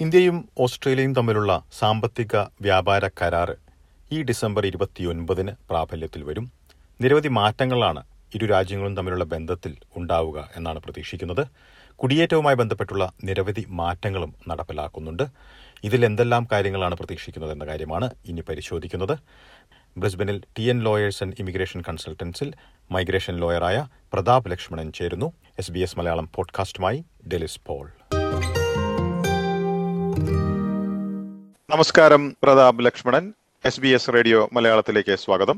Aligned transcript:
ഇന്ത്യയും 0.00 0.48
ഓസ്ട്രേലിയയും 0.58 1.14
തമ്മിലുള്ള 1.14 1.62
സാമ്പത്തിക 1.78 2.36
വ്യാപാര 2.36 3.08
കരാർ 3.08 3.56
ഈ 4.12 4.22
ഡിസംബർ 4.22 4.66
ഇരുപത്തിയൊൻപതിന് 4.66 5.52
പ്രാബല്യത്തിൽ 5.70 6.22
വരും. 6.22 6.52
നിരവധി 7.00 7.28
മാറ്റങ്ങളാണ് 7.28 8.02
ഇരു 8.34 8.46
രാജ്യങ്ങളും 8.46 8.96
തമ്മിലുള്ള 8.96 9.24
ബന്ധത്തിൽ 9.24 9.76
ഉണ്ടാവുക 9.96 10.48
എന്നാണ് 10.56 10.78
പ്രതീക്ഷിക്കുന്നത്. 10.78 11.46
കുടിയേറ്റവുമായി 11.96 12.56
ബന്ധപ്പെട്ടുള്ള 12.56 13.12
നിരവധി 13.24 13.66
മാറ്റങ്ങളും 13.68 14.34
നടപ്പിലാക്കുന്നുണ്ട്. 14.48 15.22
ഇതിൽ 15.84 16.04
എന്തെല്ലാം 16.04 16.48
കാര്യങ്ങളാണ് 16.52 16.94
പ്രതീക്ഷിക്കുന്നത് 16.94 17.52
എന്ന 17.52 17.66
കാര്യമാണ് 17.66 18.10
ഇനി 18.26 18.40
പരിശോധിക്കുന്നത്. 18.40 19.18
ബ്രിസ്ബനിൽ 19.98 20.42
T 20.58 20.62
N 20.62 20.80
lawyers 20.82 21.22
and 21.24 21.34
immigration 21.38 21.80
കൺസൾട്ടൻസിൽ 21.80 22.52
migration 22.90 23.36
ലോയറായ 23.36 23.86
പ്രതാപ് 24.12 24.50
ലക്ഷ്മണൻ 24.50 24.92
ചേരുന്നു. 24.92 25.32
എസ് 25.58 25.72
ബി 25.72 25.78
എസ് 25.78 25.98
മലയാളം 25.98 26.30
പോഡ്കാസ്റ്റുമായി 26.34 27.04
ഡെലിസ് 27.28 27.60
പോൾ. 27.66 27.88
നമസ്കാരം 31.72 32.22
Prathap 32.42 32.80
Lakshmanan 32.86 33.24
S 33.68 33.80
B 33.82 33.90
S 33.96 34.12
radio 34.14 34.40
മലയാളത്തിലേക്ക് 34.56 35.14
സ്വാഗതം. 35.22 35.56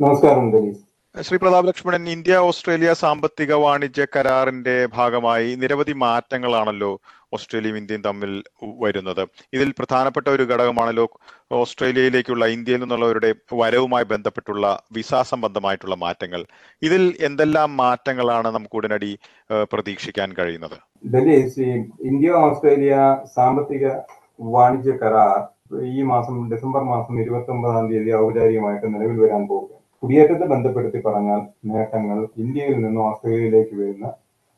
നമസ്കാരം 0.00 0.48
ശ്രീ 1.14 1.36
പ്രതാപ് 1.42 1.68
ലക്ഷ്മണൻ 1.68 2.02
ഇന്ത്യ 2.14 2.34
ഓസ്ട്രേലിയ 2.48 2.90
സാമ്പത്തിക 3.02 3.52
വാണിജ്യ 3.62 4.04
കരാറിന്റെ 4.16 4.74
ഭാഗമായി 4.96 5.48
നിരവധി 5.62 5.94
മാറ്റങ്ങളാണല്ലോ 6.02 6.90
ഓസ്ട്രേലിയയും 7.36 7.78
ഇന്ത്യയും 7.80 8.04
തമ്മിൽ 8.08 8.34
വരുന്നത്. 8.84 9.22
ഇതിൽ 9.56 9.70
പ്രധാനപ്പെട്ട 9.78 10.26
ഒരു 10.34 10.46
ഘടകമാണല്ലോ 10.50 11.06
ഓസ്ട്രേലിയയിലേക്കുള്ള 11.60 12.44
ഇന്ത്യയിൽ 12.56 12.82
നിന്നുള്ളവരുടെ 12.84 13.32
വരവുമായി 13.62 14.08
ബന്ധപ്പെട്ടുള്ള 14.12 14.66
വിസ 14.98 15.22
സംബന്ധമായിട്ടുള്ള 15.32 15.98
മാറ്റങ്ങൾ. 16.04 16.44
ഇതിൽ 16.88 17.02
എന്തെല്ലാം 17.30 17.70
മാറ്റങ്ങളാണ് 17.82 18.50
നമുക്ക് 18.58 18.78
ഉടനടി 18.82 19.12
പ്രതീക്ഷിക്കാൻ 19.72 20.30
കഴിയുന്നത്? 20.40 20.78
ഇന്ത്യ 22.10 22.30
ഓസ്ട്രേലിയ 22.44 22.94
സാമ്പത്തിക 23.38 23.86
വാണിജ്യ 24.38 24.92
കരാർ 24.92 25.38
ഈ 25.90 26.02
മാസം 26.02 26.34
ഡിസംബർ 26.50 26.82
മാസം 26.84 27.14
ഇരുപത്തി 27.20 27.50
ഒമ്പതാം 27.50 27.86
തീയതി 27.90 28.12
ഔപചാരികമായിട്ട് 28.14 28.86
നിലവിൽ 28.94 29.18
വരാൻ 29.20 29.42
പോകുക 29.46 29.74
കുടിയേറ്റത്തെ 30.02 30.46
ബന്ധപ്പെടുത്തി 30.46 31.00
പറഞ്ഞാൽ 31.06 31.40
നേട്ടങ്ങൾ 31.64 32.18
ഇന്ത്യയിൽ 32.36 32.76
നിന്നും 32.84 33.02
ഓസ്ട്രേലിയയിലേക്ക് 33.04 33.74
വരുന്ന 33.76 34.06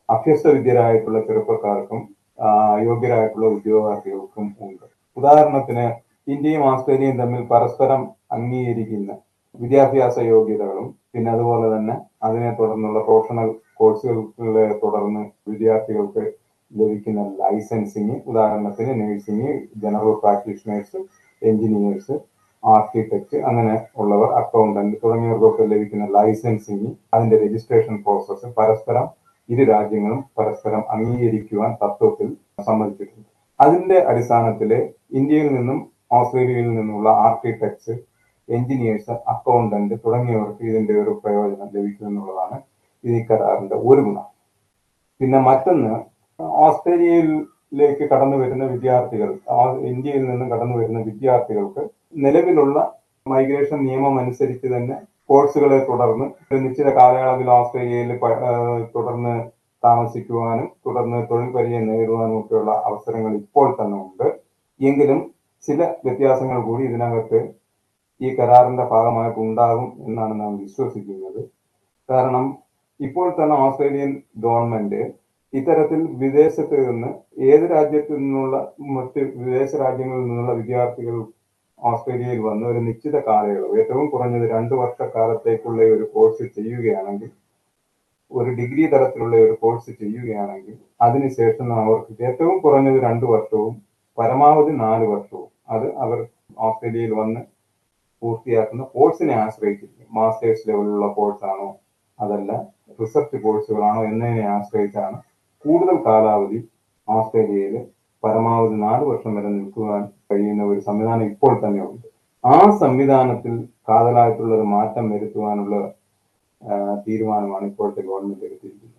അഭ്യസ്തവിദ്യരായിട്ടുള്ള 0.09 1.21
ചെറുപ്പക്കാർക്കും 1.21 2.01
യോഗ്യരായിട്ടുള്ള 2.85 3.47
ഉദ്യോഗാർത്ഥികൾക്കും 3.47 4.47
ഉണ്ട്. 4.61 4.85
ഉദാഹരണത്തിന് 5.17 5.87
ഇന്ത്യയും 6.27 6.63
ഓസ്ട്രേലിയയും 6.63 7.17
തമ്മിൽ 7.19 7.43
പരസ്പരം 7.47 8.03
അംഗീകരിക്കുന്ന 8.33 9.13
വിദ്യാഭ്യാസ 9.59 10.17
യോഗ്യതകളും 10.33 10.95
പിന്നെ 11.13 11.31
അതുപോലെ 11.31 11.77
തന്നെ 11.77 11.95
അതിനെ 12.23 12.51
തുടർന്നുള്ള 12.51 13.01
പ്രൊഫഷണൽ 13.01 13.49
കോഴ്സുകളെ 13.75 14.67
തുടർന്ന് 14.83 15.23
വിദ്യാർത്ഥികൾക്ക് 15.49 16.23
ലഭിക്കുന്ന 16.73 17.23
ലൈസൻസിങ് 17.41 18.17
ഉദാഹരണത്തിന് 18.27 18.93
nursing 19.01 19.53
general 19.83 20.13
practitioners 20.23 20.99
engineers 21.43 22.17
architect 22.63 23.37
അങ്ങനെ 23.49 23.75
ഉള്ളവർ 23.97 24.31
അക്കൗണ്ടന്റ് 24.41 24.97
തുടങ്ങിയവർക്കൊക്കെ 25.03 25.65
ലഭിക്കുന്ന 25.73 26.07
ലൈസൻസിങ് 26.17 26.91
അതിന്റെ 27.15 27.37
രജിസ്ട്രേഷൻ 27.45 27.97
പ്രോസസ്സ് 28.03 28.49
പരസ്പരം 28.59 29.07
ഇരു 29.49 29.65
രാജ്യങ്ങളും 29.65 30.21
പരസ്പരം 30.39 30.83
അംഗീകരിക്കുവാൻ 30.95 31.71
തത്വത്തിൽ 31.83 32.29
സമ്മതിച്ചിട്ടുണ്ട്. 32.67 33.29
അതിന്റെ 33.61 33.97
അടിസ്ഥാനത്തിൽ 34.11 34.71
ഇന്ത്യയിൽ 35.19 35.49
നിന്നും 35.57 35.79
ഓസ്ട്രേലിയയിൽ 36.13 36.69
നിന്നുള്ള 36.77 37.09
ആർക്കിടെക്ട്സ് 37.27 37.95
എഞ്ചിനീയേഴ്സ് 38.49 39.15
അക്കൗണ്ടന്റ് 39.33 39.97
തുടങ്ങിയവർക്ക് 40.05 40.63
ഇതിന്റെ 40.71 40.95
ഒരു 41.03 41.13
പ്രയോജനം 41.25 41.69
ലഭിക്കുമെന്നുള്ളതാണ് 41.77 42.57
ഈ 43.05 43.21
കരാറിന്റെ 43.27 43.77
ഒരു 43.89 44.01
ഗുണം. 44.07 44.27
പിന്നെ 45.21 45.39
മറ്റൊന്ന് 45.49 45.93
ഓസ്ട്രേലിയയിലേക്ക് 46.41 48.05
കടന്നു 48.13 48.37
വരുന്ന 48.37 48.65
വിദ്യാർത്ഥികൾ 48.65 49.31
ഇന്ത്യയിൽ 49.81 50.31
നിന്നും 50.31 50.49
കടന്നു 50.51 50.77
വരുന്ന 50.79 51.01
വിദ്യാർത്ഥികൾക്ക് 51.01 51.83
നിലവിലുള്ള 52.17 52.79
മൈഗ്രേഷൻ 53.27 53.85
നിയമം 53.85 54.19
അനുസരിച്ച് 54.19 54.67
തന്നെ 54.67 54.97
കോഴ്സുകളെ 55.27 55.79
തുടർന്ന് 55.79 56.27
നിശ്ചിത 56.65 56.89
കാലയളവിൽ 56.89 57.51
ഓസ്ട്രേലിയയിൽ 57.51 58.13
തുടർന്ന് 58.95 59.35
താമസിക്കുവാനും 59.85 60.69
തുടർന്ന് 60.87 61.19
തൊഴിൽ 61.31 61.51
പരിചയം 61.51 61.87
നേടുവാനും 61.87 62.39
ഒക്കെയുള്ള 62.41 62.73
അവസരങ്ങൾ 62.85 63.33
ഇപ്പോൾ 63.35 63.69
തന്നെ 63.81 63.97
ഉണ്ട്. 63.97 64.27
എങ്കിലും 64.81 65.21
ചില 65.69 65.83
വ്യത്യാസങ്ങൾ 66.05 66.63
കൂടി 66.63 66.83
ഇതിനകത്ത് 66.85 67.41
ഈ 68.21 68.35
കരാറിന്റെ 68.37 68.85
ഭാഗമായിട്ട് 68.85 69.39
ഉണ്ടാകും 69.39 69.93
എന്നാണ് 70.07 70.41
നാം 70.41 70.53
വിശ്വസിക്കുന്നത്. 70.59 71.41
കാരണം 72.11 72.59
ഇപ്പോൾ 73.01 73.29
തന്നെ 73.31 73.57
ഓസ്ട്രേലിയൻ 73.57 74.23
ഗവൺമെന്റ് 74.37 75.20
ഇത്തരത്തിൽ 75.53 76.01
വിദേശത്ത് 76.17 76.77
നിന്ന് 76.89 77.09
ഏത് 77.43 77.65
രാജ്യത്തു 77.71 78.13
നിന്നുള്ള 78.13 78.57
മറ്റ് 78.89 79.21
വിദേശ 79.37 79.71
രാജ്യങ്ങളിൽ 79.77 80.25
നിന്നുള്ള 80.25 80.53
വിദ്യാർത്ഥികൾ 80.53 81.17
ഓസ്ട്രേലിയയിൽ 81.79 82.39
വന്ന് 82.39 82.67
ഒരു 82.67 82.79
നിശ്ചിത 82.79 83.17
കാലയളവ് 83.21 83.79
ഏറ്റവും 83.79 84.11
കുറഞ്ഞത് 84.11 84.51
രണ്ടു 84.51 84.75
വർഷക്കാലത്തേക്കുള്ള 84.75 85.83
ഒരു 85.95 86.05
കോഴ്സ് 86.15 86.45
ചെയ്യുകയാണെങ്കിൽ 86.47 87.31
ഒരു 88.33 88.51
ഡിഗ്രി 88.51 88.87
തരത്തിലുള്ള 88.87 89.37
ഒരു 89.37 89.55
കോഴ്സ് 89.61 89.91
ചെയ്യുകയാണെങ്കിൽ 89.93 90.75
അതിനുശേഷം 91.01 91.73
അവർക്ക് 91.73 92.23
ഏറ്റവും 92.25 92.61
കുറഞ്ഞത് 92.61 92.99
രണ്ടു 93.03 93.27
വർഷവും 93.27 93.73
പരമാവധി 94.19 94.71
നാല് 94.77 95.07
വർഷവും 95.07 95.49
അത് 95.69 95.87
അവർ 95.95 96.19
ഓസ്ട്രേലിയയിൽ 96.59 97.13
വന്ന് 97.13 97.41
പൂർത്തിയാക്കുന്ന 98.23 98.83
കോഴ്സിനെ 98.95 99.35
ആശ്രയിച്ചിരിക്കും. 99.35 100.07
മാസ്റ്റേഴ്സ് 100.13 100.69
ലെവലിലുള്ള 100.69 101.07
കോഴ്സാണോ 101.13 101.69
അതല്ല 102.19 102.53
റിസർച്ച് 103.01 103.37
കോഴ്സുകളാണോ 103.37 104.05
എന്നതിനെ 104.05 104.47
ആശ്രയിച്ചാണ് 104.47 105.19
കൂടുതൽ 105.65 105.97
കാലാവധി 106.07 106.59
ഓസ്ട്രേലിയയിൽ 107.09 107.75
പരമാവധി 108.23 108.77
നാല് 108.87 109.05
വർഷം 109.11 109.33
വരെ 109.37 109.51
നിൽക്കുവാൻ 109.57 110.03
കഴിയുന്ന 110.31 110.63
ഒരു 110.65 110.81
സംവിധാനം 110.81 111.27
ഇപ്പോൾ 111.33 111.53
തന്നെ 111.63 111.81
ഉണ്ട്. 111.89 112.07
ആ 112.45 112.57
സംവിധാനത്തിൽ 112.83 113.55
കാതലായിട്ടുള്ള 113.89 114.53
ഒരു 114.59 114.67
മാറ്റം 114.75 115.05
വരുത്തുവാനുള്ള 115.13 115.77
തീരുമാനമാണ് 117.07 117.65
ഇപ്പോഴത്തെ 117.71 118.03
ഗവൺമെന്റ് 118.09 118.45
എടുത്തിരിക്കുന്നത്. 118.49 118.97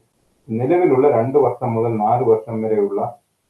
നിലവിലുള്ള 0.47 1.07
രണ്ട് 1.17 1.37
വർഷം 1.45 1.69
മുതൽ 1.75 1.91
നാല് 2.05 2.23
വർഷം 2.31 2.55
വരെയുള്ള 2.63 3.01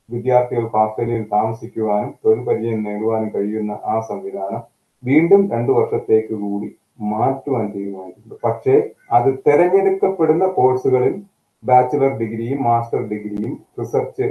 വിദ്യാർത്ഥികൾക്ക് 0.10 0.78
ഓസ്ട്രേലിയയിൽ 0.84 1.26
താമസിക്കുവാനും 1.36 2.10
തൊഴിൽ 2.24 2.42
പരിചയം 2.48 2.80
നേടുവാനും 2.88 3.30
കഴിയുന്ന 3.36 3.74
ആ 3.86 3.96
സംവിധാനം 4.10 4.62
വീണ്ടും 5.04 5.42
രണ്ടു 5.54 5.72
വർഷത്തേക്ക് 5.72 6.36
കൂടി 6.44 6.70
മാറ്റുവാൻ 7.14 7.66
തീരുമാനിച്ചിട്ടുണ്ട്. 7.76 8.36
പക്ഷേ 8.44 8.76
അത് 9.12 9.30
തെരഞ്ഞെടുക്കപ്പെടുന്ന 9.48 10.46
കോഴ്സുകളിൽ 10.58 11.16
ബാച്ചിലർ 11.64 12.12
ഡിഗ്രിയും 12.22 12.60
മാസ്റ്റർ 12.68 13.02
ഡിഗ്രിയും 13.12 13.54
റിസർച്ച് 13.80 14.28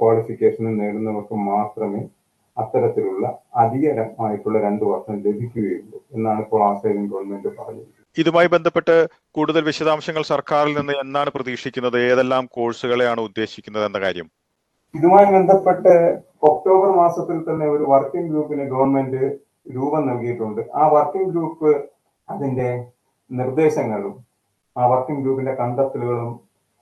ക്വാളിഫിക്കേഷനും 0.00 0.74
നേടുന്നവർക്ക് 0.80 1.36
മാത്രമേ 1.50 2.02
അത്തരത്തിലുള്ള 2.56 3.26
അധികമായിട്ടുള്ള 3.62 4.58
രണ്ടു 4.66 4.84
വർഷം 4.92 5.14
ലഭിക്കുകയുള്ളൂ 5.26 5.98
എന്നാണ് 6.16 6.40
ഇപ്പോൾ 6.44 6.62
ആസ്ട്രേലിയൻ 6.68 7.06
ഗവൺമെന്റ് 7.12 7.50
പറഞ്ഞത് 7.58 7.90
ഇതുമായി 8.16 8.48
ബന്ധപ്പെട്ട് 8.54 8.94
കൂടുതൽ 9.36 9.62
വിശദാംശങ്ങൾ 9.68 10.22
സർക്കാരിൽ 10.32 10.72
നിന്ന് 10.78 10.94
എന്നാണ് 11.02 11.30
പ്രതീക്ഷിക്കുന്നത്? 11.36 11.96
ഏതെല്ലാം 12.10 12.44
കോഴ്സുകളെയാണ് 12.56 13.20
ഉദ്ദേശിക്കുന്നത് 13.28 13.84
എന്ന 13.88 13.98
കാര്യം. 14.04 14.26
ഇതുമായി 14.94 15.28
ബന്ധപ്പെട്ട് 15.36 15.94
ഒക്ടോബർ 16.50 16.90
മാസത്തിൽ 17.02 17.38
തന്നെ 17.48 17.66
ഒരു 17.74 17.84
വർക്കിംഗ് 17.92 18.30
ഗ്രൂപ്പിന് 18.32 18.64
ഗവൺമെന്റ് 18.74 19.22
രൂപം 19.76 20.02
നൽകിയിട്ടുണ്ട്. 20.10 20.60
ആ 20.80 20.82
വർക്കിംഗ് 20.96 21.30
ഗ്രൂപ്പ് 21.34 21.70
അതിന്റെ 22.28 22.68
നിർദ്ദേശങ്ങളും 23.30 24.14
ആ 24.76 24.84
വർക്കിംഗ് 24.92 25.22
ഗ്രൂപ്പിന്റെ 25.24 25.54
കണ്ടെത്തലുകളും 25.60 26.32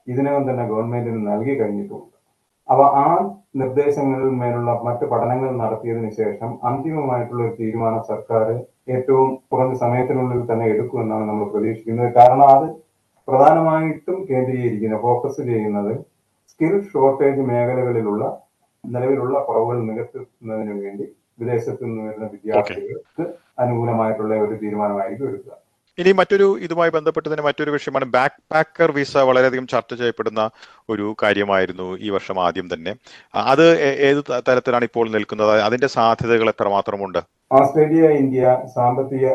ഇതിനകം 0.07 0.43
തന്നെ 0.49 0.63
ഗവൺമെന്റിന് 0.71 1.21
നൽകി 1.29 1.53
കഴിഞ്ഞിട്ടുണ്ട്. 1.59 2.07
അവ 2.69 2.81
ആ 3.03 3.07
നിർദ്ദേശങ്ങളിൽ 3.61 4.29
മേലുള്ള 4.41 4.71
മറ്റ് 4.87 5.05
പഠനങ്ങൾ 5.11 5.49
നടത്തിയതിനു 5.61 6.11
ശേഷം 6.19 6.51
അന്തിമമായിട്ടുള്ള 6.69 7.41
ഒരു 7.47 7.55
തീരുമാനം 7.59 8.01
സർക്കാർ 8.11 8.45
ഏറ്റവും 8.95 9.29
കുറഞ്ഞ 9.51 9.73
സമയത്തിനുള്ളിൽ 9.83 10.41
തന്നെ 10.51 10.65
എടുക്കുമെന്നാണ് 10.73 11.25
നമ്മൾ 11.29 11.47
പ്രതീക്ഷിക്കുന്നത്. 11.53 12.11
കാരണം 12.19 12.47
അത് 12.55 12.67
പ്രധാനമായിട്ടും 13.27 14.17
കേന്ദ്രീകരിക്കുന്ന 14.29 14.97
ഫോക്കസ് 15.07 15.41
ചെയ്യുന്നത് 15.49 15.93
സ്കിൽ 16.51 16.73
ഷോർട്ടേജ് 16.91 17.43
മേഖലകളിലുള്ള 17.49 18.23
നിലവിലുള്ള 18.83 19.37
കുറവുകൾ 19.47 19.77
നികത്തുന്നതിന് 19.89 20.75
വേണ്ടി 20.83 21.05
വിദേശത്ത് 21.39 21.83
നിന്ന് 21.85 22.01
വരുന്ന 22.07 22.25
വിദ്യാർത്ഥികൾക്ക് 22.33 23.23
അനുകൂലമായിട്ടുള്ള 23.63 24.33
ഒരു 24.45 24.55
തീരുമാനമായിരിക്കും 24.61 25.27
എടുക്കുക. 25.29 25.53
ഇനി 26.01 26.11
മറ്റൊരു 26.19 26.47
ഇതുമായി 26.65 26.91
ബന്ധപ്പെട്ട് 26.97 27.27
തന്നെ 27.29 27.45
മറ്റൊരു 27.47 27.71
വിഷയമാണ് 27.75 28.05
ബാക്ക് 28.15 28.39
പാക്കർ 28.53 28.89
വിസ 28.97 29.13
വളരെയധികം 29.29 29.65
ചർച്ച 29.73 29.91
ചെയ്യപ്പെടുന്ന 30.01 30.41
ഒരു 30.93 31.05
കാര്യമായിരുന്നു 31.23 31.87
ഈ 32.05 32.09
വർഷം 32.15 32.37
ആദ്യം 32.47 32.67
തന്നെ. 32.73 32.93
അത് 33.53 33.65
ഏത് 34.09 34.21
തരത്തിലാണ് 34.49 34.87
ഇപ്പോൾ 34.89 35.07
നിൽക്കുന്നത്? 35.15 35.55
അതിന്റെ 35.67 35.89
സാധ്യതകൾ 35.97 36.49
എത്രമാത്രമുണ്ട്? 36.53 37.21
ഓസ്ട്രേലിയ 37.59 38.03
ഇന്ത്യ 38.21 38.43
സാമ്പത്തിക 38.75 39.25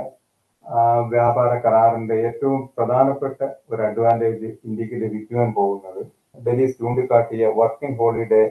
വ്യാപാര 1.13 1.51
കരാറിന്റെ 1.65 2.17
ഏറ്റവും 2.29 2.61
പ്രധാനപ്പെട്ട 2.77 3.41
ഒരു 3.73 3.83
അഡ്വാന്റേജ് 3.89 4.49
ഇന്ത്യയ്ക്ക് 4.69 4.97
ലഭിക്കുവാൻ 5.03 5.51
പോകുന്നത് 5.59 6.01
ഡൽഹി 6.47 6.67
ചൂണ്ടിക്കാട്ടിയ 6.79 7.53
വർക്കിംഗ് 7.59 7.99
ഹോളിഡേ 8.01 8.43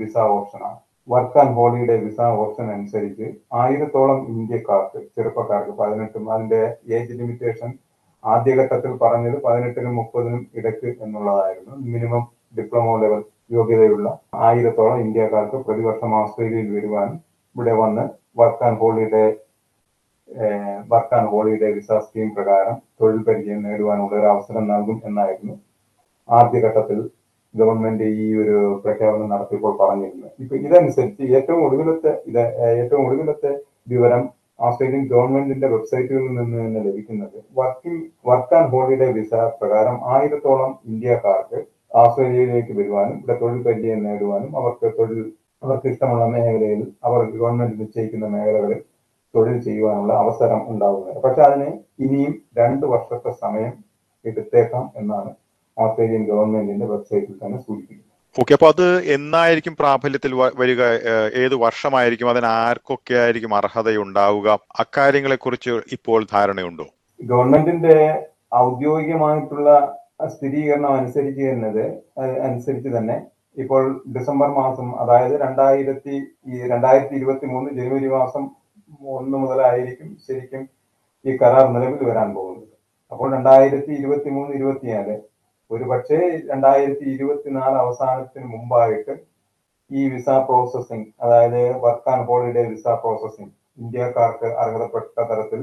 വിസ 0.00 0.16
ഓപ്ഷനാണ്. 0.34 0.78
Work 1.08 1.38
and 1.40 1.54
holiday 1.54 1.96
visa 1.98 2.20
option 2.40 2.66
അനുസരിച്ച് 2.70 3.26
ആയിരത്തോളം 3.54 4.18
ഇന്ത്യക്കാർക്ക് 4.32 4.98
ചെറുപ്പക്കാർക്ക് 5.14 5.74
പതിനെട്ടും 5.78 6.24
അതിന്റെ 6.32 6.60
ഏജ് 6.96 7.14
ലിമിറ്റേഷൻ 7.20 7.70
ആദ്യഘട്ടത്തിൽ 8.24 8.92
പറഞ്ഞത് 9.02 9.36
പതിനെട്ടിനും 9.42 9.94
മുപ്പതിനും 9.96 10.40
ഇടയ്ക്ക് 10.54 10.88
എന്നുള്ളതായിരുന്നു. 11.04 11.74
മിനിമം 11.92 12.22
ഡിപ്ലോമ 12.58 12.96
ലെവൽ 13.02 13.20
യോഗ്യതയുള്ള 13.50 14.08
ആയിരത്തോളം 14.46 14.98
ഇന്ത്യക്കാർക്ക് 15.00 15.58
പ്രതിവർഷം 15.66 16.10
ഓസ്ട്രേലിയയിൽ 16.20 16.70
വരുവാനും 16.76 17.16
ഇവിടെ 17.56 17.74
വന്ന് 17.74 18.02
work 18.36 18.64
and 18.64 18.80
holiday 18.80 19.26
work 20.88 21.14
and 21.14 21.30
holiday 21.30 21.68
visa 21.76 21.98
scheme 22.04 22.28
പ്രകാരം 22.34 22.74
തൊഴിൽ 23.00 23.20
പരിചയം 23.28 23.62
നേടുവാനുള്ള 23.62 24.14
ഒരു 24.16 24.28
അവസരം 24.34 24.64
നൽകും 24.68 24.98
എന്നായിരുന്നു 25.04 25.54
ആദ്യഘട്ടത്തിൽ 26.28 26.98
ഗവൺമെന്റ് 27.54 28.06
ഈ 28.16 28.26
ഒരു 28.34 28.56
പ്രഖ്യാപനം 28.82 29.30
നടത്തിയപ്പോൾ 29.30 29.72
പറഞ്ഞിരുന്നത് 29.80 30.32
ഇപ്പൊ 30.38 30.54
ഇതനുസരിച്ച് 30.58 31.22
ഏറ്റവും 31.34 31.60
ഒടുവിലത്തെ 31.66 32.12
ഇത് 32.26 32.42
ഏറ്റവും 32.74 33.02
ഒടുവിലത്തെ 33.06 33.52
വിവരം 33.86 34.22
ഓസ്ട്രേലിയൻ 34.58 35.02
ഗവൺമെന്റിന്റെ 35.06 35.68
വെബ്സൈറ്റുകളിൽ 35.68 36.30
നിന്ന് 36.30 36.58
തന്നെ 36.58 36.80
ലഭിക്കുന്നത് 36.86 37.36
working 37.56 38.04
work 38.26 38.54
and 38.56 38.70
holiday 38.70 39.08
visa 39.12 39.34
പ്രകാരം 39.60 39.96
ആയിരത്തോളം 40.08 40.70
ഇന്ത്യക്കാർക്ക് 40.88 41.58
ഓസ്ട്രേലിയയിലേക്ക് 41.94 42.72
വരുവാനും 42.72 43.16
ഇവിടെ 43.16 43.36
തൊഴിൽ 43.38 43.60
പരിചയം 43.62 44.00
നേടുവാനും 44.04 44.50
അവർക്ക് 44.56 44.88
തൊഴിൽ 44.98 45.20
അവർക്ക് 45.62 45.88
ഇഷ്ടമുള്ള 45.88 46.24
മേഖലയിൽ 46.26 46.82
അവർ 47.02 47.20
ഗവൺമെന്റ് 47.32 47.76
നിശ്ചയിക്കുന്ന 47.80 48.26
മേഖലകളിൽ 48.26 48.80
തൊഴിൽ 49.34 49.56
ചെയ്യുവാനുള്ള 49.60 50.12
അവസരം 50.14 50.60
ഉണ്ടാകുന്നത് 50.68 51.20
പക്ഷെ 51.20 51.42
അതിന് 51.42 51.70
ഇനിയും 51.98 52.34
രണ്ട് 52.56 52.84
വർഷത്തെ 52.86 53.32
സമയം 53.40 53.72
എടുത്തേക്കാം 54.24 54.84
എന്നാണ് 54.96 55.30
ഓസ്ട്രേലിയൻ 55.84 56.22
ഗവൺമെന്റിന്റെ 56.30 56.86
വെബ്സൈറ്റിൽ 56.86 57.34
തന്നെ 57.44 57.58
സൂചിപ്പിക്കുന്നത് 57.58 58.06
ഓക്കെ 58.40 58.52
അപ്പൊ 58.54 58.68
അത് 58.68 58.86
എന്നായിരിക്കും 59.16 59.74
പ്രാബല്യത്തിൽ 59.76 60.32
വരിക 60.60 60.82
ഏത് 61.42 61.54
വർഷമായിരിക്കും? 61.54 62.30
അതിന് 62.30 62.46
ആർക്കൊക്കെ 62.46 63.14
ആയിരിക്കും 63.14 63.54
അർഹതയുണ്ടാവുക? 63.54 64.48
അക്കാര്യങ്ങളെ 64.82 65.36
കുറിച്ച് 65.36 65.72
ഇപ്പോൾ 65.96 66.20
ധാരണയുണ്ടോ? 66.34 66.86
ഗവൺമെന്റിന്റെ 67.20 67.96
ഔദ്യോഗികമായിട്ടുള്ള 68.56 69.70
സ്ഥിരീകരണം 70.34 70.92
അനുസരിച്ച് 70.98 71.42
തന്നത് 71.50 71.84
അനുസരിച്ച് 72.48 72.88
തന്നെ 72.96 73.16
ഇപ്പോൾ 73.56 73.82
ഡിസംബർ 74.16 74.48
മാസം 74.60 74.88
അതായത് 75.02 75.34
രണ്ടായിരത്തി 75.40 76.14
രണ്ടായിരത്തി 76.72 77.14
ഇരുപത്തി 77.14 77.46
മൂന്ന് 77.46 77.70
ജനുവരി 77.78 78.08
മാസം 78.08 78.44
ഒന്ന് 79.18 79.38
മുതലായിരിക്കും 79.38 80.10
ശരിക്കും 80.26 80.62
ഈ 81.24 81.36
കരാർ 81.36 81.66
നിലവിൽ 81.74 82.02
വരാൻ 82.10 82.28
പോകുന്നത്. 82.34 82.74
അപ്പോൾ 83.12 83.28
രണ്ടായിരത്തി 83.34 83.92
ഇരുപത്തി 83.92 84.30
മൂന്ന് 84.30 84.52
ഇരുപത്തിനാല് 84.56 85.16
ഒരു 85.70 85.84
പക്ഷേ 85.90 86.18
രണ്ടായിരത്തി 86.50 87.06
ഇരുപത്തിനാല് 87.14 87.76
അവസാനത്തിന് 87.84 88.46
മുമ്പായിട്ട് 88.52 89.14
ഈ 89.90 90.02
വിസ 90.12 90.28
പ്രോസസ്സിംഗ് 90.48 91.08
അതായത് 91.24 91.60
work 91.84 92.08
and 92.12 92.26
holiday 92.28 92.62
visa 92.72 92.86
processing 93.02 93.52
ഇന്ത്യക്കാർക്ക് 93.82 94.48
അർഹതപ്പെട്ട 94.62 95.18
തരത്തിൽ 95.30 95.60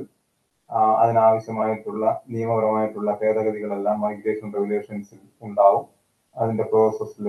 അതിനാവശ്യമായിട്ടുള്ള 1.02 2.06
നിയമപരമായിട്ടുള്ള 2.34 3.12
ഭേദഗതികളെല്ലാം 3.22 3.98
മൈഗ്രേഷൻ 4.06 4.48
റെഗുലേഷൻസിൽ 4.57 5.19
ഉണ്ടാവും. 5.48 5.84
അതിന്റെ 6.36 6.66
പ്രോസസ്സിൽ 6.72 7.25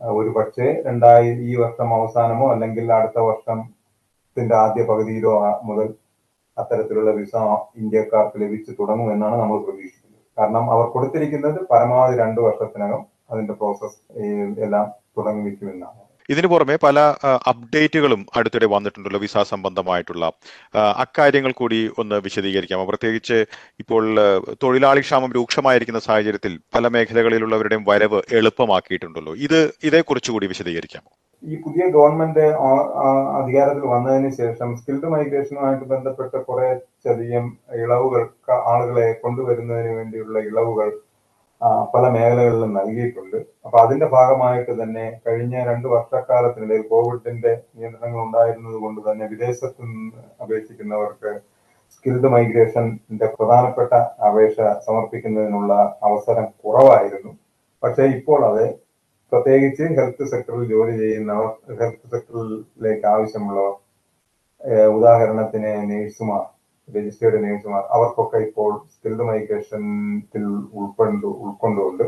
ഒരു 0.00 0.30
പക്ഷേ 0.36 0.66
രണ്ടായി 0.86 1.30
ഈ 1.48 1.54
വർഷം 1.62 1.88
അവസാനമോ 1.98 2.46
അല്ലെങ്കിൽ 2.52 2.86
അടുത്ത 2.98 3.18
വർഷത്തിന്റെ 3.28 4.54
ആദ്യ 4.64 4.82
പകുതിയിലോ 4.90 5.32
മുതൽ 5.70 5.88
അത്തരത്തിലുള്ള 6.56 7.10
വിസ 7.18 7.34
ഇന്ത്യക്കാർക്ക് 7.80 8.38
ലഭിച്ചു 8.44 8.70
തുടങ്ങുമെന്നാണ് 8.80 9.36
നമ്മൾ 9.42 9.58
പ്രതീക്ഷിക്കുന്നത്. 9.66 9.99
കാരണം 10.40 10.66
അവർ 10.74 10.86
കൊടുത്തിരിക്കുന്നത് 10.88 11.58
പരമാവധി 11.72 12.16
രണ്ടു 12.18 12.40
വർഷത്തിനകം 12.40 13.02
അതിന്റെ 13.30 13.54
പ്രോസസ് 13.54 13.98
എല്ലാം 14.66 14.86
തുടങ്ങി 15.18 15.42
വയ്ക്കുമെന്നാണ് 15.48 16.00
ഇതിനു 16.28 16.46
പുറമെ 16.46 16.74
പല 16.82 16.98
അപ്ഡേറ്റുകളും 17.50 18.20
അടുത്തിടെ 18.36 18.66
വന്നിട്ടുണ്ടല്ലോ 18.66 19.20
വിസ 19.20 19.38
സംബന്ധമായിട്ടുള്ള. 19.52 20.24
അക്കാര്യങ്ങൾ 21.04 21.52
കൂടി 21.52 21.90
ഒന്ന് 21.98 22.16
വിശദീകരിക്കാമോ? 22.26 22.84
പ്രത്യേകിച്ച് 22.84 23.38
ഇപ്പോൾ 23.82 24.04
തൊഴിലാളി 24.62 25.00
ക്ഷാമം 25.00 25.32
രൂക്ഷമായിരിക്കുന്ന 25.32 26.00
സാഹചര്യത്തിൽ 26.08 26.60
പല 26.74 26.88
മേഖലകളിലുള്ളവരുടെയും 26.88 27.84
വരവ് 27.90 28.20
എളുപ്പമാക്കിയിട്ടുണ്ടല്ലോ. 28.40 29.34
ഇത് 29.46 29.60
ഇതേക്കുറിച്ച് 29.88 30.32
കൂടി 30.32 30.46
വിശദീകരിക്കാമോ? 30.46 31.10
ഈ 31.42 31.54
പുതിയ 31.64 31.84
ഗവൺമെന്റ് 31.96 32.46
അധികാരത്തിൽ 33.40 33.84
വന്നതിന് 33.92 34.30
ശേഷം 34.40 34.68
സ്കിൽഡ് 34.78 35.10
മൈഗ്രേഷനുമായിട്ട് 35.12 35.86
ബന്ധപ്പെട്ട 35.92 36.34
കുറെ 36.48 36.68
ചെറിയ 37.04 37.38
ഇളവുകൾ 37.82 38.22
ആളുകളെ 38.72 39.06
കൊണ്ടുവരുന്നതിന് 39.22 39.92
വേണ്ടിയുള്ള 39.98 40.38
ഇളവുകൾ 40.50 40.90
പല 41.94 42.04
മേഖലകളിലും 42.14 42.70
നൽകിയിട്ടുണ്ട്. 42.78 43.38
അപ്പൊ 43.66 43.76
അതിന്റെ 43.84 44.06
ഭാഗമായിട്ട് 44.16 44.72
തന്നെ 44.82 45.06
കഴിഞ്ഞ 45.26 45.54
രണ്ട് 45.70 45.86
വർഷക്കാലത്തിനിടയിൽ 45.94 46.84
കോവിഡിന്റെ 46.92 47.52
നിയന്ത്രണങ്ങൾ 47.78 48.20
ഉണ്ടായിരുന്നത് 48.26 48.78
കൊണ്ട് 48.84 49.00
തന്നെ 49.08 49.24
വിദേശത്ത് 49.32 49.80
നിന്ന് 49.86 50.22
അപേക്ഷിക്കുന്നവർക്ക് 50.44 51.32
സ്കിൽഡ് 51.94 52.28
മൈഗ്രേഷന്റെ 52.34 53.28
പ്രധാനപ്പെട്ട 53.38 53.92
അപേക്ഷ 54.28 54.56
സമർപ്പിക്കുന്നതിനുള്ള 54.86 55.72
അവസരം 56.08 56.46
കുറവായിരുന്നു. 56.62 57.32
പക്ഷേ 57.82 58.04
ഇപ്പോൾ 58.18 58.40
അത് 58.50 58.64
പ്രത്യേകിച്ച് 59.32 59.84
ഹെൽത്ത് 59.98 60.24
സെക്ടറിൽ 60.32 60.64
ജോലി 60.72 60.94
ചെയ്യുന്നവർ 61.02 61.50
ഹെൽത്ത് 61.80 62.10
സെക്ടറിലേക്ക് 62.12 63.06
ആവശ്യമുള്ളവർ 63.14 63.76
ഉദാഹരണത്തിന് 64.96 65.70
നേഴ്സുമാർ 65.90 66.42
രജിസ്റ്റേർഡ് 66.88 67.38
നേഴ്സുമാർ 67.44 67.82
അവർക്കൊക്കെ 67.96 68.38
ഇപ്പോൾ 68.46 68.70
സ്കിൽഡ് 68.94 69.26
മൈഗ്രേഷനിൽ 69.28 70.46
ഉൾക്കൊണ്ട് 70.78 71.28
ഉൾക്കൊണ്ടുകൊണ്ട് 71.44 72.04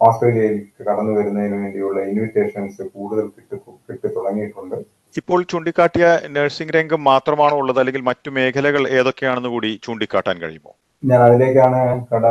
ഓസ്ട്രേലിയയിലേക്ക് 0.00 0.82
കടന്നു 0.88 1.12
വരുന്നതിന് 1.18 1.56
വേണ്ടിയുള്ള 1.62 1.98
ഇൻവിറ്റേഷൻസ് 2.12 2.82
കൂടുതൽ 2.94 3.26
കിട്ടി 3.34 3.56
കിട്ടി 3.88 4.08
തുടങ്ങിയിട്ടുണ്ട്. 4.16 4.78
ഇപ്പോൾ 5.20 5.40
ചൂണ്ടിക്കാട്ടിയ 5.50 6.06
നഴ്സിംഗ് 6.36 6.74
രംഗം 6.76 7.00
മാത്രമാണോ 7.10 7.56
ഉള്ളത്? 7.62 7.78
അല്ലെങ്കിൽ 7.82 8.02
മറ്റു 8.10 8.30
മേഖലകൾ 8.38 8.82
ഏതൊക്കെയാണെന്ന് 8.98 9.50
കൂടി 9.54 9.70
ചൂണ്ടിക്കാട്ടാൻ 9.84 10.36
കഴിയുമോ? 10.42 10.72
ഞാൻ 11.02 11.20
അതിലേക്കാണ് 11.28 11.80
കട 12.10 12.24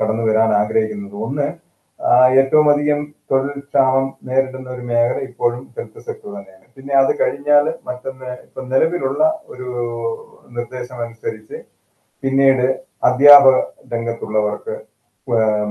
കടന്നു 0.00 0.24
വരാൻ 0.30 0.50
ആഗ്രഹിക്കുന്നത്. 0.60 1.16
ഒന്ന് 1.26 1.46
ഏറ്റവും 2.38 2.66
അധികം 2.72 3.00
തൊഴിൽ 3.30 3.60
ക്ഷാമം 3.68 4.06
നേരിടുന്ന 4.28 4.68
ഒരു 4.74 4.82
മേഖല 4.90 5.18
ഇപ്പോഴും 5.28 5.62
ഹെൽത്ത് 5.76 6.00
സെക്ടർ 6.06 6.28
തന്നെയാണ്. 6.36 6.66
പിന്നെ 6.76 6.94
അത് 7.02 7.12
കഴിഞ്ഞാൽ 7.20 7.64
മറ്റൊന്ന് 7.88 8.30
ഇപ്പൊ 8.46 8.60
നിലവിലുള്ള 8.72 9.22
ഒരു 9.52 9.68
നിർദ്ദേശം 10.56 10.98
അനുസരിച്ച് 11.04 11.58
പിന്നീട് 12.22 12.66
അധ്യാപക 13.08 13.56
രംഗത്തുള്ളവർക്ക് 13.92 14.74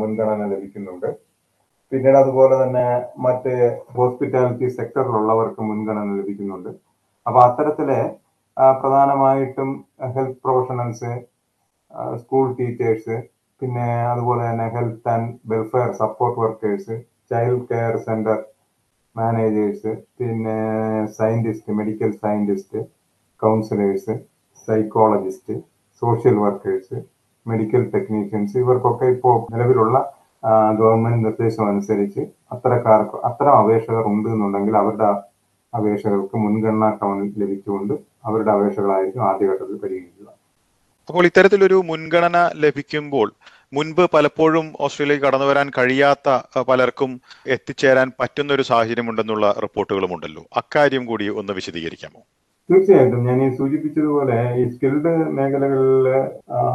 മുൻഗണന 0.01 0.41
ലഭിക്കുന്നുണ്ട്. 0.53 1.09
പിന്നീട് 1.91 2.17
അതുപോലെ 2.23 2.55
തന്നെ 2.63 2.85
മറ്റ് 3.25 3.53
ഹോസ്പിറ്റാലിറ്റി 3.97 4.67
സെക്ടറിലുള്ളവർക്ക് 4.77 5.61
മുൻഗണന 5.69 6.09
ലഭിക്കുന്നുണ്ട്. 6.19 6.71
അപ്പൊ 7.25 7.39
അത്തരത്തിൽ 7.47 7.89
പ്രധാനമായിട്ടും 8.81 9.69
ഹെൽത്ത് 10.15 10.41
പ്രൊഫഷണൽസ് 10.43 11.13
സ്കൂൾ 12.21 12.45
ടീച്ചേഴ്സ് 12.59 13.15
പിന്നെ 13.61 13.87
അതുപോലെ 14.11 14.41
തന്നെ 14.47 14.65
health 14.75 15.09
and 15.13 15.33
welfare 15.51 15.89
support 16.01 16.37
workers 16.41 16.95
child 17.31 17.65
care 17.69 17.93
centre 18.07 18.39
managers 19.15 19.91
പിന്നെ 20.19 20.57
scientist 21.19 21.75
medical 21.79 22.11
scientist 22.23 22.79
counsellors 23.41 24.13
psychologist 24.67 25.55
social 26.01 26.35
workers 26.43 26.97
medical 27.45 27.81
technicians 27.93 28.55
ഇവർക്കൊക്കെ 28.63 29.07
ഇപ്പോൾ 29.15 29.35
നിലവിലുള്ള 29.53 29.97
ഗവൺമെന്റ് 30.79 31.23
നിർദ്ദേശം 31.25 31.65
അനുസരിച്ച് 31.69 32.23
അത്തരക്കാർക്ക് 32.51 33.17
അത്തരം 33.29 33.55
അപേക്ഷകർ 33.61 34.05
ഉണ്ട് 34.13 34.27
എന്നുണ്ടെങ്കിൽ 34.29 34.75
അവരുടെ 34.77 35.09
അപേക്ഷകൾക്ക് 35.73 36.37
മുൻഗണനാ 36.45 36.89
ക്രമം 36.97 37.21
ലഭിച്ചുകൊണ്ട് 37.41 37.93
അവരുടെ 38.25 38.51
അപേക്ഷകളായിരിക്കും 38.51 39.23
ആദ്യഘട്ടത്തിൽ 39.29 39.77
പരിഗണിക്കുക. 39.83 40.27
അപ്പോൾ 41.09 41.25
ഇത്തരത്തിലൊരു 41.25 41.77
മുൻഗണന 41.89 42.37
ലഭിക്കുമ്പോൾ 42.63 43.27
മുൻപ് 43.73 44.01
പലപ്പോഴും 44.13 44.65
ഓസ്ട്രേലിയയിൽ 44.85 45.21
കടന്നു 45.23 45.47
വരാൻ 45.49 45.67
കഴിയാത്ത 45.77 46.29
പലർക്കും 46.69 47.11
എത്തിച്ചേരാൻ 47.55 48.07
പറ്റുന്ന 48.19 48.53
ഒരു 48.53 48.61
സാഹചര്യം 48.61 49.09
ഉണ്ടെന്നുള്ള 49.09 49.45
റിപ്പോർട്ടുകളും 49.63 50.13
ഉണ്ടല്ലോ 50.15 50.43
അക്കാര്യം 50.61 51.05
കൂടി 51.05 51.29
ഒന്ന് 51.29 51.53
വിശദീകരിക്കാമോ? 51.53 52.21
തീർച്ചയായിട്ടും. 52.69 53.25
ഞാൻ 53.27 53.39
ഈ 53.45 53.49
സൂചിപ്പിച്ചതുപോലെ 53.57 54.37
ഈ 54.59 54.63
സ്കിൽഡ് 54.69 55.11
മേഖലകളിൽ 55.37 56.07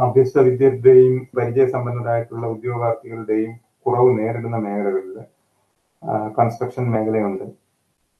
അഭ്യസ്ത 0.05 0.39
വിദ്യരുടെയും 0.47 1.15
പരിചയസമ്പന്നരായിട്ടുള്ള 1.37 2.45
ഉദ്യോഗാർത്ഥികളുടെയും 2.47 3.51
കുറവ് 3.85 4.11
നേരിടുന്ന 4.19 4.57
മേഖലകളിൽ 4.67 5.17
കൺസ്ട്രക്ഷൻ 6.37 6.85
മേഖലയുണ്ട്. 6.95 7.45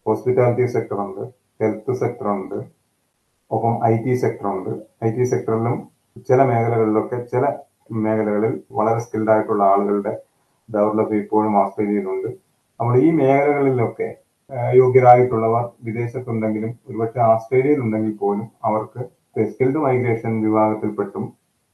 ഹോസ്പിറ്റാലിറ്റി 0.05 0.65
സെക്ടറുണ്ട് 0.75 1.23
ഹെൽത്ത് 1.61 1.93
സെക്ടറുണ്ട് 2.01 2.57
ഒപ്പം 3.51 3.73
ഐ 3.85 3.95
ടി 4.03 4.13
സെക്ടർ 4.23 4.47
ഉണ്ട്. 4.55 4.69
ഐ 5.05 5.09
ടി 5.15 5.23
സെക്ടറിലും 5.31 5.77
ചില 6.19 6.43
മേഖലകളിലൊക്കെ 6.43 7.17
ചില 7.23 7.45
മേഖലകളിൽ 7.89 8.61
വളരെ 8.71 8.99
സ്കിൽഡ് 8.99 9.31
ആയിട്ടുള്ള 9.31 9.63
ആളുകളുടെ 9.63 10.13
ഡെവലപ്പ് 10.69 11.15
ഇപ്പോഴും 11.15 11.57
ഓസ്ട്രേലിയയിലുണ്ട് 11.57 12.29
നമ്മൾ 12.79 12.97
ഈ 12.97 13.11
മേഖലകളിലൊക്കെ 13.11 14.09
യോഗ്യരായിട്ടുള്ളവർ 14.73 15.65
വിദേശത്തുണ്ടെങ്കിലും 15.83 16.79
ഒരുപക്ഷെ 16.87 17.19
ആസ്ട്രേലിയയിൽ 17.19 17.81
ഉണ്ടെങ്കിൽ 17.81 18.17
പോലും 18.17 18.51
അവർക്ക് 18.63 19.01
സ്കിൽഡ് 19.45 19.77
മൈഗ്രേഷൻ 19.77 20.41
വിഭാഗത്തിൽപ്പെട്ടും 20.41 21.25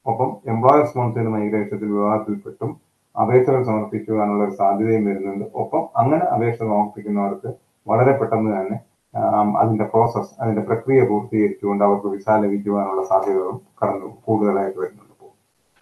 ഒപ്പം 0.05 0.29
എംപ്ലോയർ 0.45 0.85
സ്പോൺസേഡ് 0.85 1.27
മൈഗ്രേഷൻ 1.27 1.77
വിഭാഗത്തിൽപ്പെട്ടും 1.85 2.71
അപേക്ഷകൾ 3.15 3.63
സമർപ്പിക്കുവാനുള്ള 3.63 4.43
ഒരു 4.43 4.51
സാധ്യതയും 4.51 5.05
വരുന്നുണ്ട്. 5.05 5.45
ഒപ്പം 5.53 5.83
അങ്ങനെ 5.97 6.25
അപേക്ഷ 6.25 6.59
സമർപ്പിക്കുന്നവർക്ക് 6.63 7.49
വളരെ 7.87 8.11
പെട്ടെന്ന് 8.11 8.51
തന്നെ 8.57 8.77
അതിന്റെ 9.61 9.83
പ്രോസസ് 9.83 10.41
അതിന്റെ 10.41 10.61
പ്രക്രിയ 10.61 11.01
പൂർത്തീകരിച്ചുകൊണ്ട് 11.05 11.83
അവർക്ക് 11.83 12.07
വിസ 12.07 12.29
ലഭിക്കുവാനുള്ള 12.29 13.03
സാധ്യതകളും 13.03 13.61
കടന്നു 13.81 14.17
കൂടുതലായിട്ട് 14.27 14.79
വരുന്നുണ്ട് 14.79 15.03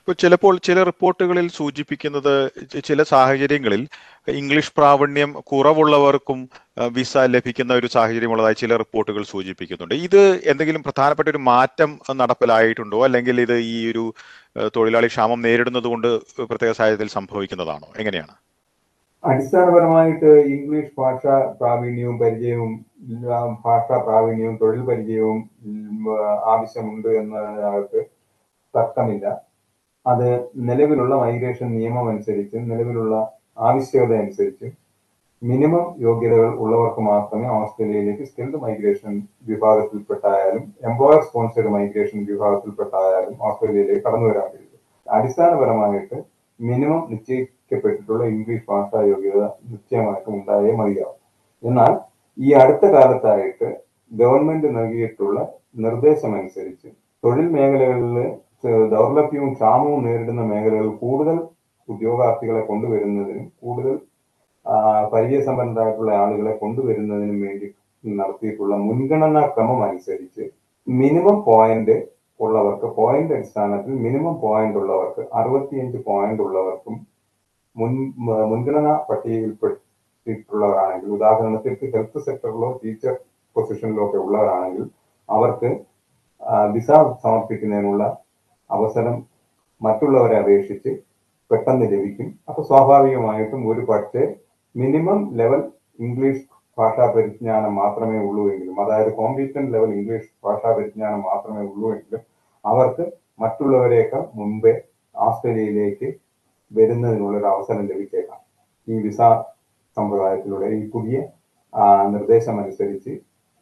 ഇപ്പോൾ. 0.08 0.14
ചിലപ്പോൾ 0.14 0.60
ചില 0.64 0.84
റിപ്പോർട്ടുകളിൽ 0.84 1.48
സൂചിപ്പിക്കുന്നത് 1.50 2.52
ചില 2.86 3.04
സാഹചര്യങ്ങളിൽ 3.04 3.88
ഇംഗ്ലീഷ് 4.28 4.74
പ്രാവീണ്യം 4.78 5.34
കുറവുള്ളവർക്കും 5.34 6.50
വിസ 6.92 7.18
ലഭിക്കുന്ന 7.18 7.74
ഒരു 7.74 7.88
സാഹചര്യമുള്ളതായി 7.88 8.54
ചില 8.54 8.78
റിപ്പോർട്ടുകൾ 8.78 9.24
സൂചിപ്പിക്കുന്നുണ്ട്. 9.24 9.96
ഇത് 9.96 10.42
എന്തെങ്കിലും 10.46 10.84
പ്രധാനപ്പെട്ട 10.84 11.30
ഒരു 11.30 11.38
മാറ്റം 11.38 12.00
നടപ്പിലായിട്ടുണ്ടോ? 12.16 13.04
അല്ലെങ്കിൽ 13.04 13.42
ഇത് 13.42 13.58
ഈ 13.58 13.92
ഒരു 13.92 14.14
തൊഴിലാളി 14.76 15.08
ക്ഷാമം 15.08 15.42
നേരിടുന്നത് 15.42 15.84
കൊണ്ട് 15.84 16.08
പ്രത്യേക 16.44 16.72
സാഹചര്യത്തിൽ 16.72 17.08
സംഭവിക്കുന്നതാണോ? 17.08 17.88
എങ്ങനെയാണ്? 17.98 18.36
അടിസ്ഥാനപരമായിട്ട് 19.24 20.26
ഇംഗ്ലീഷ് 20.26 20.92
ഭാഷ 20.98 21.26
പ്രാവീണ്യവും 21.60 22.18
പരിചയവും 22.20 22.86
ഭാഷാ 23.66 23.98
പ്രാവീണ്യവും 24.06 24.56
തൊഴിൽ 24.62 24.82
പരിചയവും 24.90 25.40
ആവശ്യമുണ്ട് 26.54 27.10
എന്നതിനകത്ത് 27.22 28.00
തർക്കമില്ല. 28.74 29.26
അത് 30.06 30.28
നിലവിലുള്ള 30.70 31.14
മൈഗ്രേഷൻ 31.24 31.68
നിയമം 31.78 32.08
അനുസരിച്ച് 32.12 32.58
നിലവിലുള്ള 32.72 33.16
ആവശ്യകത 33.68 34.14
അനുസരിച്ച് 34.24 34.68
മിനിമം 35.42 35.86
യോഗ്യതകൾ 36.06 36.50
ഉള്ളവർക്ക് 36.64 37.02
മാത്രമേ 37.10 37.48
ഓസ്ട്രേലിയയിലേക്ക് 37.60 38.26
സ്കിൽഡ് 38.30 38.60
മൈഗ്രേഷൻ 38.64 39.14
വിഭാഗത്തിൽപ്പെട്ടായാലും 39.50 40.64
എംപ്ലോയർ 40.90 41.22
സ്പോൺസേഡ് 41.28 41.72
മൈഗ്രേഷൻ 41.76 42.20
വിഭാഗത്തിൽപ്പെട്ടായാലും 42.32 43.36
ഓസ്ട്രേലിയയിലേക്ക് 43.48 44.04
കടന്നു 44.08 44.28
വരാൻ 44.30 44.48
കഴിയും. 44.54 44.80
അടിസ്ഥാനപരമായിട്ട് 45.08 46.18
മിനിമം 46.60 47.02
നിശ്ചയിക്കപ്പെട്ടിട്ടുള്ള 47.12 48.24
ഇംഗ്ലീഷ് 48.34 48.66
ഭാഷാ 48.72 49.00
യോഗ്യത 49.12 49.42
നിശ്ചയമായിട്ടും 49.72 50.36
ഉണ്ടായേ 50.40 50.74
മതിയാവും. 50.82 51.20
എന്നാൽ 51.64 51.94
ഈ 52.38 52.50
അടുത്ത 52.54 52.86
കാലത്തായിട്ട് 52.94 53.68
ഗവൺമെന്റ് 54.12 54.70
നൽകിയിട്ടുള്ള 54.76 55.38
നിർദ്ദേശമനുസരിച്ച് 55.78 56.90
തൊഴിൽ 57.24 57.48
മേഖലകളിൽ 57.50 58.18
ദൗർലഭ്യവും 58.92 59.52
ക്ഷാമവും 59.54 60.02
നേരിടുന്ന 60.06 60.44
മേഖലകളിൽ 60.44 60.92
കൂടുതൽ 60.96 61.38
ഉദ്യോഗാർത്ഥികളെ 61.90 62.62
കൊണ്ടുവരുന്നതിനും 62.62 63.48
കൂടുതൽ 63.62 63.96
പരിചയസമ്പന്നരായിട്ടുള്ള 65.12 66.12
ആളുകളെ 66.16 66.54
കൊണ്ടുവരുന്നതിനും 66.56 67.40
വേണ്ടി 67.42 67.68
നടത്തിയിട്ടുള്ള 68.04 68.76
മുൻഗണനാ 68.86 69.44
ക്രമം 69.48 69.82
അനുസരിച്ച് 69.84 70.44
മിനിമം 70.88 71.38
പോയിന്റ് 71.44 71.96
ഉള്ളവർക്ക് 72.40 72.88
പോയിന്റ് 72.96 73.34
അടിസ്ഥാനത്തിൽ 73.34 73.94
മിനിമം 73.98 74.34
പോയിന്റ് 74.42 74.78
ഉള്ളവർക്ക് 74.78 75.22
അറുപത്തിയഞ്ച് 75.34 76.00
പോയിന്റ് 76.06 76.42
ഉള്ളവർക്കും 76.42 76.96
മുൻ 77.76 77.94
മുൻഗണനാ 78.50 78.94
മുൻഗണനാ 79.08 79.76
പട്ടികയിൽപ്പെട്ടിട്ടുള്ളവരാണെങ്കിൽ 80.26 81.10
ഉദാഹരണത്തിന് 81.16 81.90
ഹെൽത്ത് 81.94 82.20
സെക്ടറിലോ 82.28 82.70
ടീച്ചർ 82.84 83.14
പൊസിഷനിലോ 83.56 84.04
ഒക്കെ 84.06 84.18
ഉള്ളവരാണെങ്കിൽ 84.26 84.86
അവർക്ക് 85.30 85.70
വിസ 86.76 86.90
സമർപ്പിക്കുന്നതിനുള്ള 87.24 88.04
അവസരം 88.70 89.16
മറ്റുള്ളവരെ 89.82 90.36
അപേക്ഷിച്ച് 90.44 90.92
പെട്ടെന്ന് 91.52 91.86
ലഭിക്കും. 91.94 92.28
അപ്പൊ 92.50 92.62
സ്വാഭാവികമായിട്ടും 92.70 93.62
ഒരു 93.72 93.82
പക്ഷേ 93.90 94.24
മിനിമം 94.76 95.20
ലെവൽ 95.40 95.62
ഇംഗ്ലീഷ് 96.06 96.44
ഭാഷാ 96.78 97.06
പരിജ്ഞാനം 97.16 97.74
മാത്രമേ 97.82 98.18
ഉള്ളൂ 98.28 98.44
എങ്കിലും 98.54 98.80
അതായത് 98.84 99.12
കോമ്പീറ്റന്റ് 99.20 99.74
ലെവൽ 99.76 99.92
ഇംഗ്ലീഷ് 100.00 100.30
ഭാഷാ 100.46 100.70
പരിജ്ഞാനം 100.78 101.22
മാത്രമേ 101.30 101.64
ഉള്ളൂ 101.72 101.88
എങ്കിലും 101.96 102.24
അവർക്ക് 102.64 103.06
മറ്റുള്ളവരെയൊക്കെ 103.44 104.20
മുമ്പേ 104.40 104.74
ഓസ്ട്രേലിയയിലേക്ക് 105.16 106.08
വരുന്നതിനുള്ള 106.72 107.36
ഒരു 107.40 107.48
അവസരം 107.54 107.84
ലഭിച്ചേക്കാം. 107.92 108.40
ഈ 108.88 108.96
വിസ 109.06 109.22
സമ്പ്രദായത്തിലൂടെ 109.98 110.70
ഈ 110.76 110.84
പുതിയ 110.92 111.18
ആ, 111.74 111.84
നിർദ്ദേശം 112.12 112.56
അനുസരിച്ച് 112.62 113.14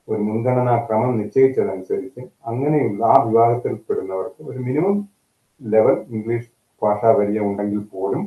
ഒരു 0.08 0.22
മുൻഗണനാ 0.26 0.74
ക്രമം 0.84 1.12
നിശ്ചയിച്ചതനുസരിച്ച് 1.20 2.22
അങ്ങനെയുള്ള 2.50 3.02
ആ 3.06 3.18
വിഭാഗത്തിൽപ്പെടുന്നവർക്ക് 3.26 4.42
ഒരു 4.50 4.60
മിനിമം 4.66 4.96
ലെവൽ 5.62 5.98
ഇംഗ്ലീഷ് 6.12 6.50
ഭാഷാ 6.82 7.10
പരിചയം 7.18 7.46
ഉണ്ടെങ്കിൽ 7.50 7.82
പോലും 7.92 8.24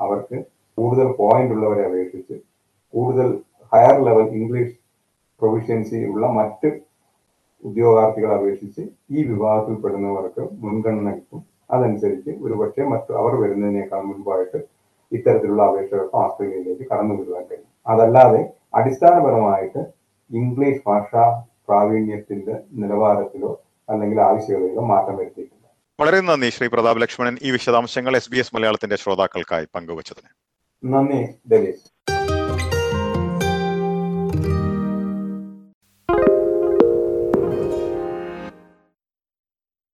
അവർക്ക് 0.00 0.36
കൂടുതൽ 0.78 1.08
പോയിന്റ് 1.18 1.54
ഉള്ളവരെ 1.56 1.82
അപേക്ഷിച്ച് 1.86 2.36
കൂടുതൽ 2.94 3.28
ഹയർ 3.72 3.96
ലെവൽ 4.06 4.26
ഇംഗ്ലീഷ് 4.38 4.74
പ്രൊഫിഷ്യൻസി 5.42 5.98
ഉള്ള 6.08 6.26
മറ്റ് 6.38 6.70
ഉദ്യോഗാർത്ഥികളെ 7.62 8.34
അപേക്ഷിച്ച് 8.36 8.82
ഈ 9.10 9.24
വിഭാഗത്തിൽപ്പെടുന്നവർക്ക് 9.30 10.42
മുൻഗണന 10.62 11.08
കിട്ടും. 11.16 11.40
അതനുസരിച്ച് 11.70 12.30
ഒരുപക്ഷെ 12.42 12.84
മറ്റു 12.92 13.12
അവർ 13.14 13.32
വരുന്നതിനേക്കാൾ 13.42 14.00
മുൻപായിട്ട് 14.06 14.60
ഇത്തരത്തിലുള്ള 15.12 15.62
അപേക്ഷകൾ 15.62 16.10
ഓസ്ട്രേലിയയിലേക്ക് 16.14 16.90
കടന്നു 16.90 17.14
വരുവാൻ 17.14 17.44
കഴിയും. 17.44 17.70
അതല്ലാതെ 17.86 18.52
അടിസ്ഥാനപരമായിട്ട് 18.74 19.78
ഇംഗ്ലീഷ് 20.30 20.80
ഭാഷാ 20.86 21.44
പ്രാവീണ്യത്തിന്റെ 21.68 22.60
നിലവാരത്തിലോ 22.72 23.62
അല്ലെങ്കിൽ 23.88 24.20
ആവശ്യകതയിലോ 24.20 24.82
മാറ്റം 24.82 25.16
വരുത്തിയിട്ടില്ല. 25.16 25.66
വളരെ 26.00 26.20
നന്ദി 26.20 26.50
ശ്രീ 26.50 26.66
പ്രതാപ് 26.66 27.00
ലക്ഷ്മണൻ 27.00 27.38
ഈ 27.42 27.50
വിശദാംശങ്ങൾ 27.50 28.16
എസ് 28.16 28.30
ബി 28.30 28.38
എസ് 28.38 28.56
മലയാളത്തിന്റെ 28.56 28.96
ശ്രോതാക്കൾക്കായി 28.96 29.66
പങ്കുവച്ചതിന്. 29.74 30.28
നന്ദി. 30.92 31.28
ഡെലീസ് 31.52 31.99